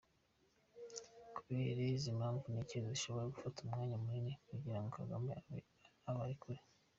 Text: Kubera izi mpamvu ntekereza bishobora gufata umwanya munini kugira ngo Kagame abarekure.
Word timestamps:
Kubera 1.35 1.79
izi 1.93 2.09
mpamvu 2.17 2.43
ntekereza 2.53 2.91
bishobora 2.95 3.31
gufata 3.33 3.57
umwanya 3.61 3.95
munini 4.03 4.31
kugira 4.49 4.79
ngo 4.81 4.89
Kagame 4.97 5.31
abarekure. 6.09 6.61